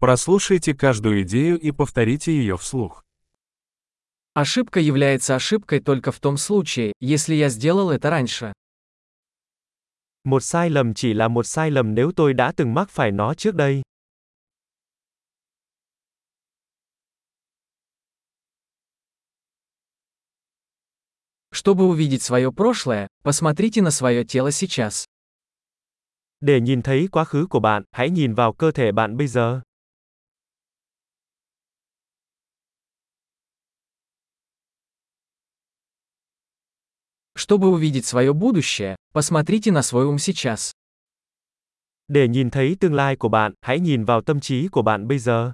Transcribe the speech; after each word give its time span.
Прослушайте 0.00 0.74
каждую 0.74 1.22
идею 1.22 1.58
и 1.58 1.72
повторите 1.72 2.32
ее 2.32 2.56
вслух. 2.56 3.04
Ошибка 4.34 4.78
является 4.78 5.34
ошибкой 5.34 5.80
только 5.80 6.12
в 6.12 6.20
том 6.20 6.36
случае, 6.36 6.92
если 7.00 7.34
я 7.34 7.48
сделал 7.48 7.90
это 7.90 8.08
раньше. 8.08 8.52
Một 10.24 10.44
sai 10.44 10.70
lầm 10.70 10.94
chỉ 10.94 11.14
là 11.14 11.28
một 11.28 11.46
sai 11.46 11.70
lầm 11.70 11.94
nếu 11.94 12.12
tôi 12.16 12.34
đã 12.34 12.52
từng 12.56 12.74
mắc 12.74 12.90
phải 12.90 13.10
nó 13.10 13.34
trước 13.34 13.54
đây. 13.54 13.82
Чтобы 21.50 21.88
увидеть 21.88 22.22
свое 22.22 22.52
прошлое, 22.52 23.08
посмотрите 23.24 23.82
на 23.82 23.90
свое 23.90 24.24
тело 24.24 24.52
сейчас. 24.52 25.04
Để 26.40 26.60
nhìn 26.60 26.82
thấy 26.82 27.08
quá 27.12 27.24
khứ 27.24 27.46
của 27.50 27.60
bạn, 27.60 27.82
hãy 27.92 28.10
nhìn 28.10 28.34
vào 28.34 28.52
cơ 28.52 28.70
thể 28.70 28.92
bạn 28.92 29.16
bây 29.16 29.26
giờ. 29.26 29.60
Чтобы 37.48 37.70
увидеть 37.70 38.04
свое 38.04 38.34
будущее, 38.34 38.94
посмотрите 39.14 39.72
на 39.72 39.80
свой 39.82 40.04
ум 40.04 40.18
сейчас. 40.18 40.72
Để 42.08 42.28
nhìn 42.28 42.50
thấy 42.50 42.76
tương 42.80 42.94
lai 42.94 43.16
của 43.16 43.28
bạn, 43.28 43.52
hãy 43.62 43.80
nhìn 43.80 44.04
vào 44.04 44.20
tâm 44.20 44.40
trí 44.40 44.68
của 44.68 44.82
bạn 44.82 45.08
bây 45.08 45.18
giờ. 45.18 45.52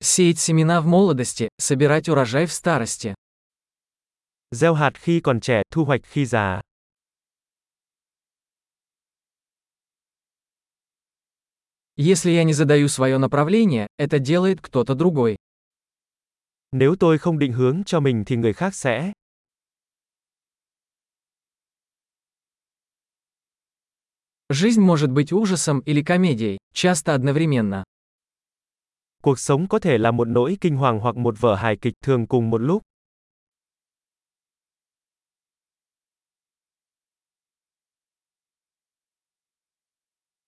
Сеять 0.00 0.38
семена 0.38 0.80
в 0.80 0.86
молодости, 0.86 1.48
собирать 1.58 2.08
урожай 2.08 2.46
в 2.46 2.52
старости. 2.52 3.14
Gieo 4.50 4.74
hạt 4.74 4.92
khi 4.94 5.20
còn 5.20 5.40
trẻ, 5.40 5.62
thu 5.70 5.84
hoạch 5.84 6.00
khi 6.04 6.26
già. 6.26 6.60
Если 11.97 12.31
я 12.31 12.43
не 12.43 12.53
задаю 12.53 12.87
свое 12.89 13.17
направление, 13.17 13.87
это 13.97 14.19
делает 14.19 14.61
кто-то 14.61 14.95
другой. 14.95 15.35
Nếu 16.71 16.95
tôi 16.99 17.17
không 17.17 17.39
định 17.39 17.53
hướng 17.53 17.83
cho 17.83 17.99
mình 17.99 18.23
thì 18.25 18.35
người 18.35 18.53
khác 18.53 18.75
sẽ. 18.75 19.13
Жизнь 24.53 24.81
может 24.81 25.11
быть 25.11 25.33
ужасом 25.33 25.81
или 25.85 26.01
комедией, 26.03 26.57
часто 26.73 27.13
одновременно. 27.13 27.83
Cuộc 29.23 29.39
sống 29.39 29.67
có 29.67 29.79
thể 29.79 29.97
là 29.97 30.11
một 30.11 30.27
nỗi 30.27 30.57
kinh 30.61 30.75
hoàng 30.75 30.99
hoặc 30.99 31.17
một 31.17 31.35
vở 31.39 31.55
hài 31.55 31.77
kịch 31.77 31.93
thường 32.01 32.27
cùng 32.27 32.49
một 32.49 32.61
lúc. 32.61 32.83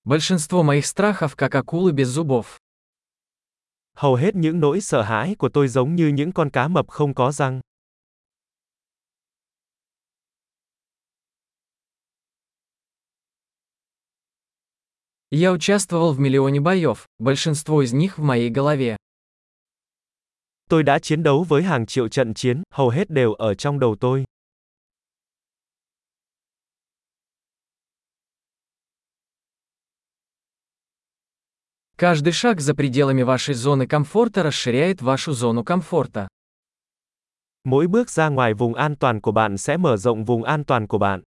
Большинство 0.03 0.63
моих 0.63 0.85
страхов 0.85 1.35
как 1.35 1.55
акулы 1.55 1.91
без 1.91 2.07
зубов. 2.07 2.59
Hầu 3.95 4.15
hết 4.15 4.35
những 4.35 4.59
nỗi 4.59 4.81
sợ 4.81 5.01
hãi 5.01 5.35
của 5.35 5.49
tôi 5.49 5.67
giống 5.67 5.95
như 5.95 6.07
những 6.07 6.31
con 6.31 6.49
cá 6.49 6.67
mập 6.67 6.87
không 6.87 7.13
có 7.13 7.31
răng. 7.31 7.61
Я 15.31 15.51
участвовал 15.51 16.13
в 16.13 16.19
миллионе 16.19 16.59
боев, 16.59 17.07
большинство 17.19 17.81
из 17.83 17.93
них 17.93 18.17
в 18.17 18.23
моей 18.23 18.49
голове. 18.49 18.97
Tôi 20.69 20.83
đã 20.83 20.99
chiến 20.99 21.23
đấu 21.23 21.43
với 21.43 21.63
hàng 21.63 21.85
triệu 21.85 22.07
trận 22.07 22.33
chiến, 22.33 22.63
hầu 22.73 22.89
hết 22.89 23.09
đều 23.09 23.33
ở 23.33 23.53
trong 23.53 23.79
đầu 23.79 23.95
tôi. 23.99 24.23
Каждый 31.96 32.32
шаг 32.32 32.60
за 32.60 32.74
пределами 32.74 33.22
вашей 33.22 33.54
зоны 33.54 33.86
комфорта 33.86 34.42
расширяет 34.42 35.00
вашу 35.00 35.32
зону 35.32 35.62
комфорта. 35.62 36.28
Mỗi 37.64 37.86
bước 37.86 38.10
ra 38.10 38.28
ngoài 38.28 38.54
vùng 38.54 38.74
an 38.74 38.96
toàn 38.96 39.20
của 39.20 39.32
bạn 39.32 39.56
sẽ 39.58 39.76
mở 39.76 39.96
rộng 39.96 40.24
vùng 40.24 40.44
an 40.44 40.64
toàn 40.64 40.86
của 40.86 40.98
bạn. 40.98 41.22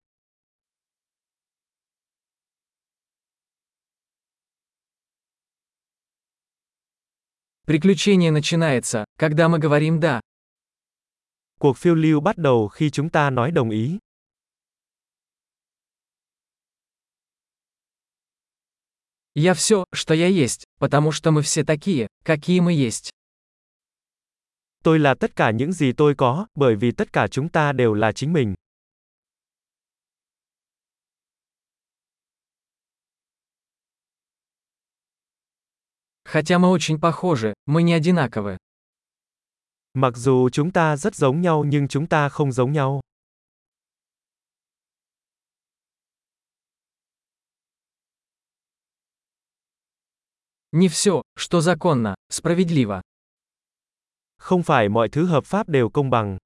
Приключение 7.67 8.31
начинается, 8.31 9.05
когда 9.17 9.49
мы 9.49 9.59
говорим 9.59 9.99
«да». 9.99 10.21
Cuộc 11.59 11.77
phiêu 11.77 11.95
lưu 11.95 12.19
bắt 12.21 12.37
đầu 12.37 12.67
khi 12.67 12.89
chúng 12.89 13.09
ta 13.09 13.29
nói 13.29 13.51
đồng 13.51 13.69
ý. 13.69 13.99
Я 19.34 19.54
все, 19.54 19.84
что 19.92 20.14
я 20.14 20.26
есть, 20.26 20.64
потому 20.78 21.12
что 21.12 21.30
мы 21.30 21.42
все 21.42 21.64
такие, 21.64 22.08
какие 22.24 22.60
мы 22.60 22.72
есть. 22.72 23.10
Tôi 24.82 24.98
là 24.98 25.14
tất 25.14 25.36
cả 25.36 25.50
những 25.50 25.72
gì 25.72 25.92
tôi 25.92 26.14
có, 26.14 26.46
bởi 26.54 26.76
vì 26.76 26.90
tất 26.92 27.12
cả 27.12 27.28
chúng 27.28 27.48
ta 27.48 27.72
đều 27.72 27.94
là 27.94 28.12
chính 28.12 28.32
mình. 28.32 28.54
Хотя 36.24 36.58
мы 36.58 36.68
очень 36.70 37.00
похожи, 37.00 37.54
мы 37.66 37.82
не 37.82 37.92
одинаковы. 37.92 38.56
Mặc 39.94 40.16
dù 40.16 40.48
chúng 40.48 40.70
ta 40.70 40.96
rất 40.96 41.14
giống 41.14 41.40
nhau 41.40 41.64
nhưng 41.64 41.88
chúng 41.88 42.06
ta 42.06 42.28
không 42.28 42.52
giống 42.52 42.72
nhau. 42.72 43.00
Не 50.77 50.89
все, 50.89 51.21
что 51.37 51.61
законно, 51.61 52.15
справедливо. 52.29 53.01
Không 54.37 54.63
phải 54.63 54.89
mọi 54.89 55.09
thứ 55.09 55.25
hợp 55.25 55.45
pháp 55.45 55.69
đều 55.69 55.89
công 55.89 56.09
bằng. 56.09 56.37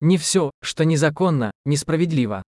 Не 0.00 0.16
все, 0.18 0.50
что 0.62 0.84
незаконно, 0.84 1.50
несправедливо. 1.64 2.42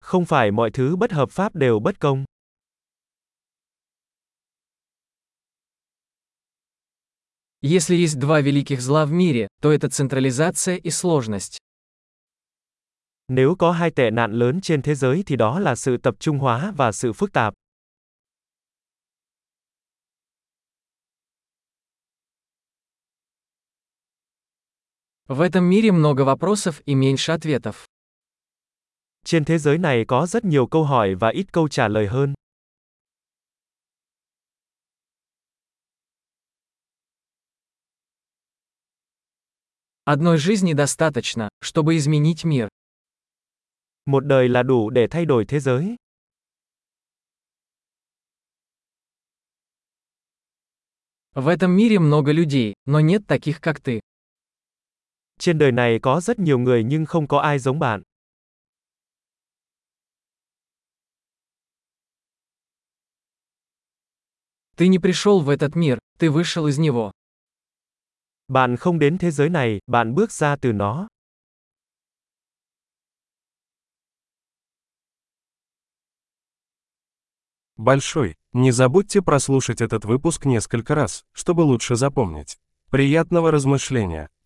Không 0.00 0.24
phải 0.26 0.50
mọi 0.50 0.70
thứ 0.70 0.96
bất 0.96 1.12
hợp 1.12 1.30
pháp 1.30 1.54
đều 1.54 1.80
bất 1.80 2.00
công. 2.00 2.24
Если 7.62 7.96
есть 7.96 8.18
два 8.18 8.42
великих 8.42 8.82
зла 8.82 9.06
в 9.06 9.12
мире, 9.12 9.48
то 9.62 9.72
это 9.72 9.88
централизация 9.88 10.76
и 10.76 10.90
сложность. 10.90 11.63
Nếu 13.27 13.55
có 13.55 13.71
hai 13.71 13.91
tệ 13.91 14.11
nạn 14.11 14.31
lớn 14.33 14.61
trên 14.61 14.81
thế 14.81 14.95
giới 14.95 15.23
thì 15.25 15.35
đó 15.35 15.59
là 15.59 15.75
sự 15.75 15.97
tập 15.97 16.15
trung 16.19 16.37
hóa 16.39 16.73
và 16.77 16.91
sự 16.91 17.13
phức 17.13 17.33
tạp. 17.33 17.53
В 25.27 25.41
этом 25.41 25.69
мире 25.69 25.91
много 25.91 26.23
вопросов 26.23 26.81
и 26.85 26.95
меньше 26.95 27.31
ответов. 27.31 27.85
Trên 29.25 29.45
thế 29.45 29.57
giới 29.57 29.77
này 29.77 30.05
có 30.07 30.25
rất 30.25 30.45
nhiều 30.45 30.67
câu 30.67 30.83
hỏi 30.83 31.15
và 31.15 31.29
ít 31.29 31.53
câu 31.53 31.67
trả 31.67 31.87
lời 31.87 32.07
hơn. 32.07 32.33
Одной 40.05 40.37
жизни 40.37 40.73
достаточно, 40.73 41.49
чтобы 41.61 41.95
изменить 41.95 42.43
мир. 42.43 42.69
Một 44.05 44.25
đời 44.25 44.49
là 44.49 44.63
đủ 44.63 44.89
để 44.89 45.07
thay 45.07 45.25
đổi 45.25 45.45
thế 45.45 45.59
giới. 45.59 45.95
В 51.33 51.47
этом 51.47 51.75
мире 51.77 51.99
много 51.99 52.31
людей, 52.33 52.73
но 52.85 52.99
нет 52.99 53.21
таких, 53.27 53.61
как 53.61 53.79
ты. 53.79 53.99
Trên 55.39 55.57
đời 55.57 55.71
này 55.71 55.99
có 56.01 56.21
rất 56.21 56.39
nhiều 56.39 56.59
người 56.59 56.83
nhưng 56.83 57.05
không 57.05 57.27
có 57.27 57.39
ai 57.39 57.59
giống 57.59 57.79
bạn. 57.79 58.01
Ты 64.75 64.87
не 64.87 64.97
пришел 64.97 65.39
в 65.39 65.49
этот 65.49 65.75
мир, 65.75 65.99
ты 66.17 66.29
вышел 66.29 66.65
из 66.67 66.79
него. 66.79 67.11
Bạn 68.47 68.77
không 68.77 68.99
đến 68.99 69.17
thế 69.17 69.31
giới 69.31 69.49
này, 69.49 69.79
bạn 69.87 70.15
bước 70.15 70.31
ra 70.31 70.55
từ 70.55 70.71
nó. 70.71 71.07
Большой. 77.76 78.36
Не 78.52 78.70
забудьте 78.70 79.20
прослушать 79.20 79.80
этот 79.80 80.04
выпуск 80.04 80.44
несколько 80.44 80.94
раз, 80.94 81.24
чтобы 81.32 81.62
лучше 81.62 81.96
запомнить. 81.96 82.58
Приятного 82.90 83.50
размышления! 83.50 84.28